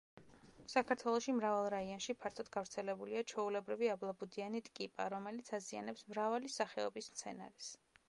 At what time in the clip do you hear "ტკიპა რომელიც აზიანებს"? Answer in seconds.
4.71-6.07